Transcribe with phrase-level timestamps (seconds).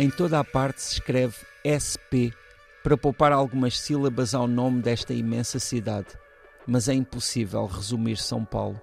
[0.00, 1.34] Em toda a parte se escreve
[1.66, 2.30] SP
[2.84, 6.06] para poupar algumas sílabas ao nome desta imensa cidade,
[6.68, 8.80] mas é impossível resumir São Paulo.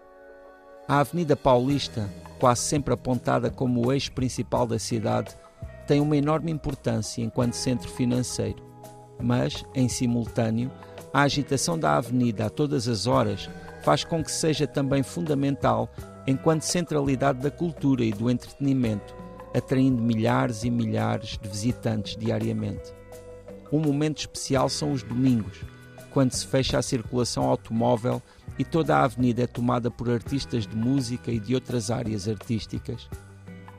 [0.86, 5.33] A Avenida Paulista, quase sempre apontada como o eixo principal da cidade,
[5.87, 8.61] tem uma enorme importância enquanto centro financeiro,
[9.18, 10.70] mas, em simultâneo,
[11.14, 13.50] a agitação da avenida a todas as horas
[13.84, 15.89] faz com que seja também fundamental
[16.28, 19.15] enquanto centralidade da cultura e do entretenimento,
[19.55, 22.93] atraindo milhares e milhares de visitantes diariamente.
[23.71, 25.61] Um momento especial são os domingos,
[26.11, 28.21] quando se fecha a circulação automóvel
[28.59, 33.09] e toda a avenida é tomada por artistas de música e de outras áreas artísticas.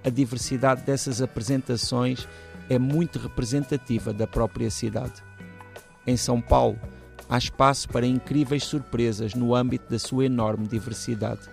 [0.04, 2.28] A diversidade dessas apresentações
[2.68, 5.22] é muito representativa da própria cidade.
[6.06, 6.78] Em São Paulo,
[7.28, 11.48] há espaço para incríveis surpresas no âmbito da sua enorme diversidade.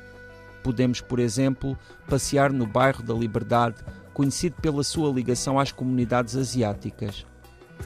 [0.62, 1.78] Podemos, por exemplo,
[2.08, 3.78] passear no bairro da Liberdade,
[4.14, 7.26] conhecido pela sua ligação às comunidades asiáticas.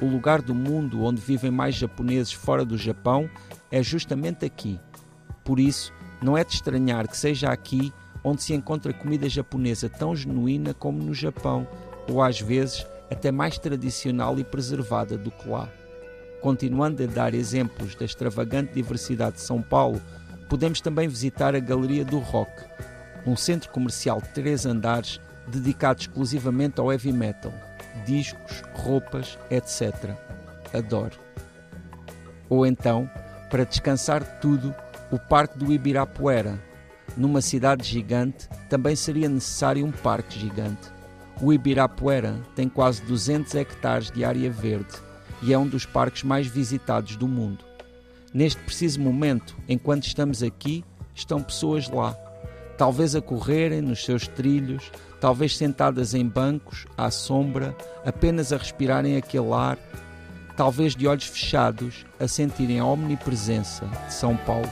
[0.02, 3.30] O lugar do mundo onde vivem mais japoneses fora do Japão
[3.72, 4.80] é justamente aqui.
[5.44, 10.16] Por isso, não é de estranhar que seja aqui onde se encontra comida japonesa tão
[10.16, 11.68] genuína como no Japão,
[12.10, 15.70] ou às vezes até mais tradicional e preservada do que lá.
[16.42, 20.02] Continuando a dar exemplos da extravagante diversidade de São Paulo,
[20.50, 22.52] podemos também visitar a Galeria do Rock,
[23.26, 27.54] um centro comercial de três andares dedicado exclusivamente ao heavy metal,
[28.06, 30.12] discos, roupas, etc.
[30.74, 31.18] Adoro.
[32.50, 33.10] Ou então,
[33.50, 34.76] para descansar de tudo,
[35.12, 36.60] o Parque do Ibirapuera.
[37.16, 40.92] Numa cidade gigante, também seria necessário um parque gigante.
[41.42, 44.94] O Ibirapuera tem quase 200 hectares de área verde
[45.42, 47.64] e é um dos parques mais visitados do mundo.
[48.34, 50.84] Neste preciso momento, enquanto estamos aqui,
[51.16, 52.16] estão pessoas lá,
[52.78, 59.18] talvez a correrem nos seus trilhos, talvez sentadas em bancos, à sombra, apenas a respirarem
[59.18, 59.78] aquele ar,
[60.56, 64.70] talvez de olhos fechados, a sentirem a omnipresença de São Paulo.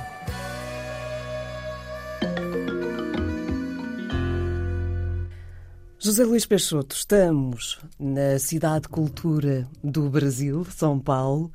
[5.98, 11.52] José Luís Peixoto, estamos na cidade cultura do Brasil, São Paulo.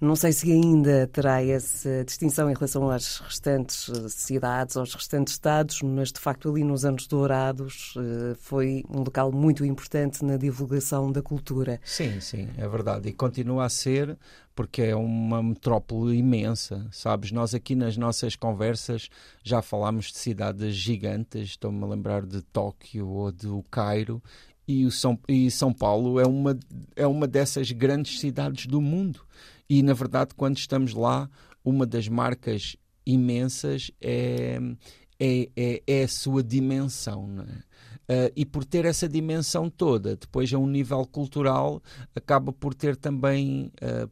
[0.00, 5.34] Não sei se ainda terá essa distinção em relação às restantes eh, cidades, aos restantes
[5.34, 10.38] estados, mas de facto ali nos anos dourados eh, foi um local muito importante na
[10.38, 11.78] divulgação da cultura.
[11.84, 13.10] Sim, sim, é verdade.
[13.10, 14.16] E continua a ser
[14.54, 17.32] porque é uma metrópole imensa, sabes?
[17.32, 19.08] Nós aqui nas nossas conversas
[19.42, 24.22] já falámos de cidades gigantes, estou-me a lembrar de Tóquio ou do Cairo,
[24.70, 26.56] e, o São, e São Paulo é uma,
[26.94, 29.20] é uma dessas grandes cidades do mundo.
[29.68, 31.28] E, na verdade, quando estamos lá,
[31.64, 34.60] uma das marcas imensas é,
[35.18, 37.26] é, é, é a sua dimensão.
[37.26, 37.70] Não é?
[38.10, 41.82] Uh, e por ter essa dimensão toda, depois a um nível cultural,
[42.14, 44.10] acaba por ter também uh,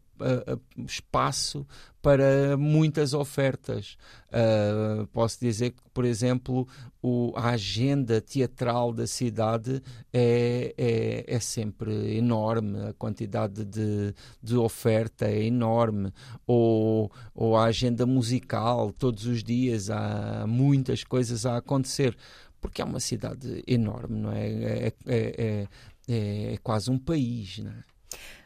[0.87, 1.67] espaço
[2.01, 3.97] para muitas ofertas.
[4.29, 6.67] Uh, posso dizer que, por exemplo,
[7.03, 14.57] o, a agenda teatral da cidade é, é, é sempre enorme, a quantidade de, de
[14.57, 16.13] oferta é enorme,
[16.47, 22.17] ou, ou a agenda musical, todos os dias há muitas coisas a acontecer
[22.61, 24.49] porque é uma cidade enorme, não é?
[24.49, 25.69] É, é,
[26.09, 27.85] é, é quase um país, não é?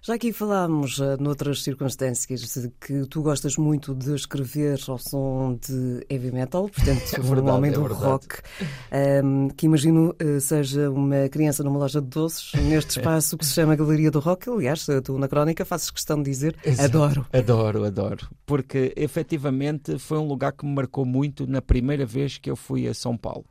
[0.04, 5.54] Já aqui falámos, uh, noutras circunstâncias, de que tu gostas muito de escrever ao som
[5.54, 8.38] de heavy metal, portanto, é verdade, um homem é do rock,
[9.24, 13.52] um, que imagino uh, seja uma criança numa loja de doces, neste espaço que se
[13.52, 14.50] chama Galeria do Rock.
[14.50, 16.84] Aliás, tu na crónica fazes questão de dizer Exato.
[16.96, 17.26] adoro.
[17.32, 18.28] Adoro, adoro.
[18.44, 22.88] Porque efetivamente foi um lugar que me marcou muito na primeira vez que eu fui
[22.88, 23.44] a São Paulo.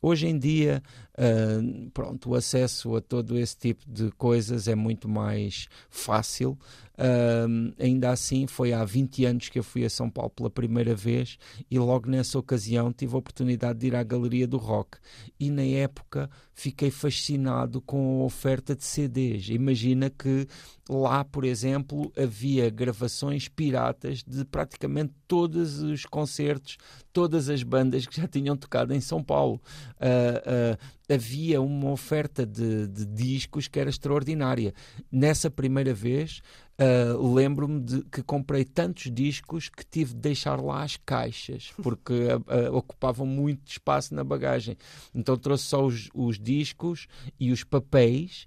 [0.00, 0.82] Hoje em dia,
[1.18, 6.58] uh, pronto, o acesso a todo esse tipo de coisas é muito mais fácil.
[6.96, 10.94] Uh, ainda assim, foi há 20 anos que eu fui a São Paulo pela primeira
[10.94, 11.38] vez
[11.70, 14.98] e logo nessa ocasião tive a oportunidade de ir à Galeria do Rock.
[15.38, 19.50] E na época fiquei fascinado com a oferta de CDs.
[19.50, 20.48] Imagina que
[20.88, 26.78] lá, por exemplo, havia gravações piratas de praticamente todos os concertos,
[27.12, 29.60] todas as bandas que já tinham tocado em São Paulo.
[30.00, 34.74] Uh, havia uma oferta de, de discos que era extraordinária.
[35.10, 36.42] Nessa primeira vez,
[36.78, 42.12] Uh, Lembro-me de que comprei tantos discos que tive de deixar lá as caixas, porque
[42.12, 44.76] uh, uh, ocupavam muito espaço na bagagem.
[45.14, 47.06] Então trouxe só os, os discos
[47.40, 48.46] e os papéis,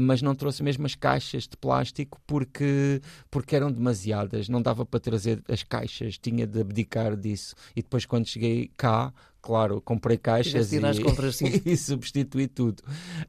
[0.00, 4.48] mas não trouxe mesmo as caixas de plástico porque, porque eram demasiadas.
[4.48, 7.56] Não dava para trazer as caixas, tinha de abdicar disso.
[7.74, 9.12] E depois, quando cheguei cá,
[9.44, 12.82] claro, comprei caixas e, compras, e substituí tudo.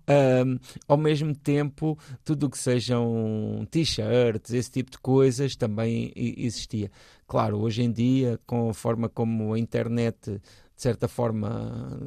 [0.08, 0.58] Um,
[0.88, 6.90] ao mesmo tempo, tudo o que sejam t-shirts, esse tipo de coisas também existia.
[7.28, 10.42] Claro, hoje em dia, com a forma como a internet
[10.76, 11.98] de certa forma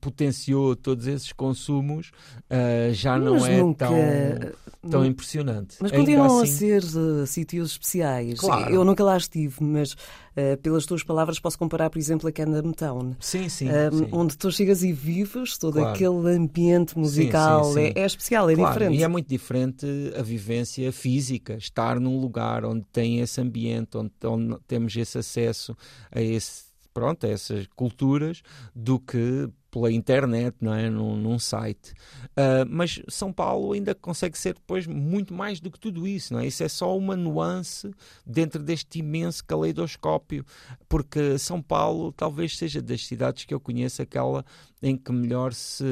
[0.00, 2.10] potenciou todos esses consumos,
[2.50, 3.88] uh, já mas não é nunca...
[3.88, 5.76] tão, tão impressionante.
[5.80, 6.76] Mas continuam assim...
[6.76, 8.38] a ser uh, sítios especiais.
[8.38, 8.74] Claro.
[8.74, 12.72] Eu nunca lá estive, mas uh, pelas tuas palavras posso comparar, por exemplo, a Camden
[12.72, 13.16] Town.
[13.18, 15.90] Sim, sim, sim, Onde tu chegas e vives todo claro.
[15.90, 17.64] aquele ambiente musical.
[17.64, 18.72] Sim, sim, é, é, especial, é claro.
[18.74, 19.00] diferente.
[19.00, 24.12] E é muito diferente a vivência física, estar num lugar onde tem esse ambiente, onde,
[24.24, 25.74] onde temos esse acesso
[26.12, 28.40] a esse pronto, a essas culturas
[28.74, 30.88] do que pela internet, não é?
[30.88, 31.92] num, num site.
[32.30, 36.38] Uh, mas São Paulo ainda consegue ser depois muito mais do que tudo isso, não
[36.38, 36.46] é?
[36.46, 37.90] Isso é só uma nuance
[38.24, 40.46] dentro deste imenso caleidoscópio,
[40.88, 44.44] porque São Paulo talvez seja das cidades que eu conheço aquela
[44.80, 45.84] em que melhor se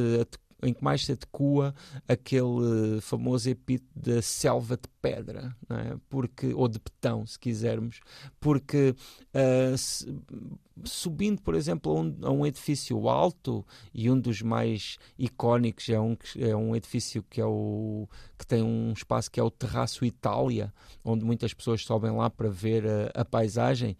[0.63, 1.75] em que mais se adequa
[2.07, 5.97] aquele famoso epíteto da selva de pedra, é?
[6.09, 8.01] porque, ou de betão, se quisermos,
[8.41, 8.95] porque
[9.35, 10.07] uh, se,
[10.85, 16.01] subindo, por exemplo, a um, a um, edifício alto, e um dos mais icónicos é
[16.01, 20.05] um, é um edifício que, é o, que tem um espaço que é o Terraço
[20.05, 20.73] Itália,
[21.05, 23.97] onde muitas pessoas sobem lá para ver a, a paisagem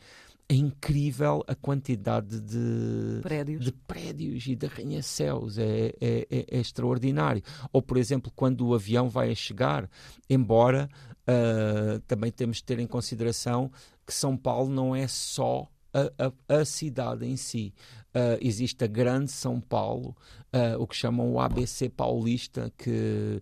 [0.49, 5.59] é incrível a quantidade de prédios, de prédios e de arranha-céus.
[5.59, 7.43] É, é, é, é, extraordinário.
[7.73, 9.89] Ou, por exemplo, quando o avião vai a chegar,
[10.29, 10.89] embora
[11.23, 13.71] uh, também temos de ter em consideração
[14.07, 17.75] que São Paulo não é só a, a, a cidade em si.
[18.15, 20.15] Uh, existe a Grande São Paulo,
[20.53, 23.41] uh, o que chamam o ABC Paulista, que,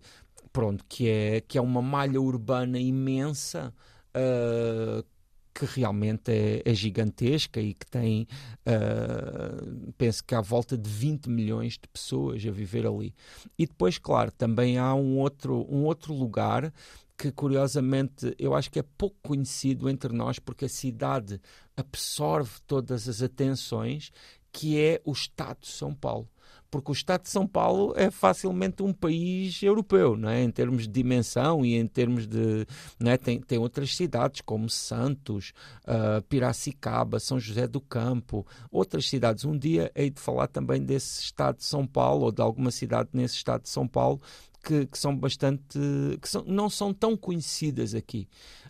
[0.53, 3.73] pronto, que, é, que é uma malha urbana imensa.
[4.15, 5.03] Uh,
[5.53, 8.27] que realmente é, é, gigantesca e que tem,
[8.65, 13.13] uh, penso que há volta de 20 milhões de pessoas a viver ali.
[13.57, 16.73] E depois, claro, também há um outro, um outro lugar
[17.17, 21.39] que curiosamente eu acho que é pouco conhecido entre nós porque a cidade
[21.77, 24.11] absorve todas as atenções,
[24.51, 26.27] que é o Estado de São Paulo
[26.71, 30.41] porque o Estado de São Paulo é facilmente um país europeu, não é?
[30.41, 32.65] em termos de dimensão e em termos de.
[32.97, 33.17] Não é?
[33.17, 35.51] tem, tem outras cidades como Santos,
[35.83, 39.43] uh, Piracicaba, São José do Campo, outras cidades.
[39.43, 43.09] Um dia hei de falar também desse Estado de São Paulo ou de alguma cidade
[43.11, 44.21] nesse Estado de São Paulo
[44.63, 45.77] que, que, são bastante.
[46.21, 48.29] que são, não são tão conhecidas aqui,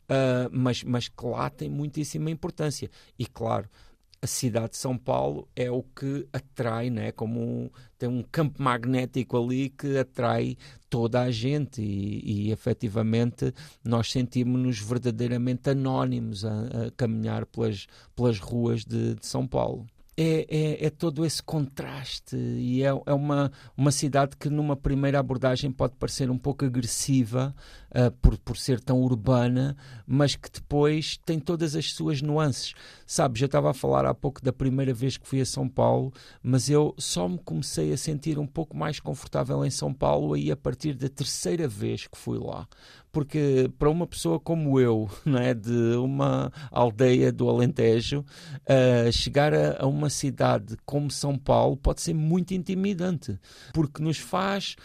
[0.10, 2.90] uh, mas, mas que lá têm muitíssima importância.
[3.20, 3.70] E claro,
[4.22, 7.12] a cidade de São Paulo é o que atrai, né?
[7.12, 10.58] como tem um campo magnético ali que atrai
[10.90, 13.52] toda a gente e, e efetivamente
[13.84, 19.88] nós sentimos-nos verdadeiramente anónimos a, a, caminhar pelas, pelas ruas de, de São Paulo
[20.18, 25.20] é, é, é, todo esse contraste e é, é, uma, uma cidade que numa primeira
[25.20, 27.56] abordagem pode parecer um pouco agressiva
[27.90, 29.76] uh, por, por ser tão urbana,
[30.06, 32.74] mas que depois tem todas as suas nuances.
[33.12, 36.14] Sabes, eu estava a falar há pouco da primeira vez que fui a São Paulo,
[36.42, 40.50] mas eu só me comecei a sentir um pouco mais confortável em São Paulo aí
[40.50, 42.66] a partir da terceira vez que fui lá.
[43.12, 49.54] Porque para uma pessoa como eu, não é, de uma aldeia do Alentejo, uh, chegar
[49.54, 53.38] a, a, uma cidade como São Paulo pode ser muito intimidante,
[53.74, 54.78] porque nos faz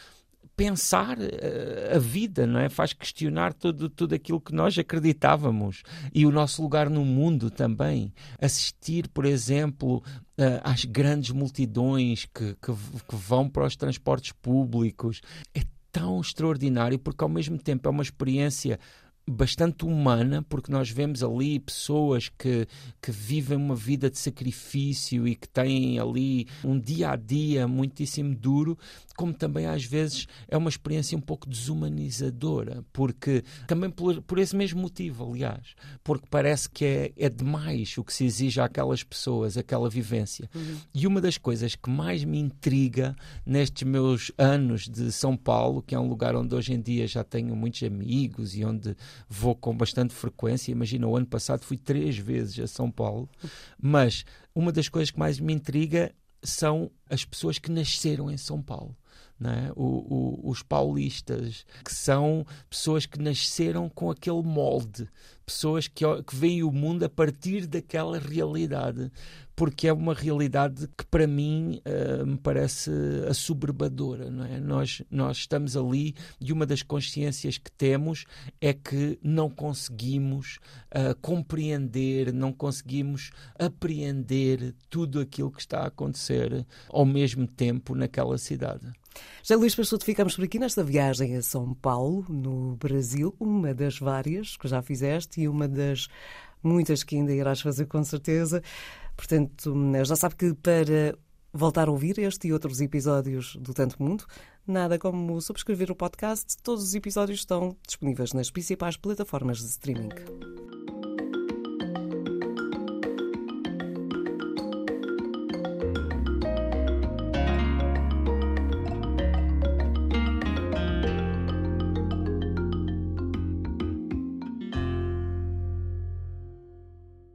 [0.57, 2.69] pensar uh, a vida, não é?
[2.69, 5.83] Faz questionar tudo, tudo aquilo que nós acreditávamos
[6.15, 8.13] e o nosso lugar no mundo também.
[8.41, 10.03] Assistir, por exemplo,
[10.39, 15.21] uh, às grandes multidões que, que, que vão para os transportes públicos.
[15.55, 18.79] É tão extraordinário porque ao mesmo tempo é uma experiência
[19.29, 22.69] bastante humana, porque nós vemos ali pessoas que,
[23.03, 28.35] que vivem uma vida de sacrifício e que têm ali um dia a dia muitíssimo
[28.35, 28.79] duro,
[29.17, 34.55] como também às vezes é uma experiência um pouco desumanizadora, porque também por, por esse
[34.55, 39.57] mesmo motivo, aliás, porque parece que é, é demais o que se exige àquelas pessoas,
[39.57, 40.49] aquela vivência.
[40.55, 40.77] Uhum.
[40.95, 45.95] E uma das coisas que mais me intriga nestes meus anos de São Paulo, que
[45.95, 48.95] é um lugar onde hoje em dia já tenho muitos amigos e onde
[49.29, 50.73] vou com bastante frequência.
[50.73, 53.29] Imagina, o ano passado fui três vezes a São Paulo,
[53.81, 58.63] mas uma das coisas que mais me intriga são as pessoas que nasceram em São
[58.63, 58.97] Paulo.
[59.45, 59.71] É?
[59.77, 65.07] O, o, os paulistas, que são pessoas que nasceram com aquele molde,
[65.45, 69.13] pessoas que, que veem o mundo a partir daquela realidade,
[69.55, 72.91] porque é uma realidade que para mim uh, me parece
[73.29, 74.59] assoberbadora, não é?
[74.59, 78.25] Nós, nós estamos ali e uma das consciências que temos
[78.61, 80.59] é que não conseguimos
[80.95, 88.37] uh, compreender, não conseguimos apreender tudo aquilo que está a acontecer ao mesmo tempo naquela
[88.37, 88.93] cidade.
[89.43, 93.99] Já Luís Peixoto, ficamos por aqui nesta viagem a São Paulo, no Brasil, uma das
[93.99, 96.09] várias que já fizeste e uma das
[96.63, 98.63] muitas que ainda irás fazer com certeza.
[99.17, 101.17] Portanto, já sabe que para
[101.53, 104.25] voltar a ouvir este e outros episódios do Tanto Mundo,
[104.67, 106.57] nada como subscrever o podcast.
[106.63, 110.56] Todos os episódios estão disponíveis nas principais plataformas de streaming.